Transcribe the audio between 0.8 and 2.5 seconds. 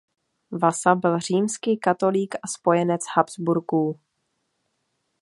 byl římský katolík a